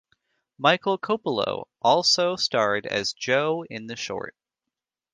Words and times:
Michael 0.57 0.97
Kopelow 0.97 1.65
also 1.79 2.35
starred 2.35 2.87
as 2.87 3.13
Joe 3.13 3.63
in 3.69 3.85
the 3.85 3.95
short. 3.95 4.35